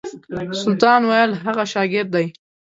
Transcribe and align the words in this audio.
سلطان 0.61 1.01
ویل 1.05 1.31
هغه 1.45 1.63
شاګرد 1.73 2.09
دی. 2.15 2.25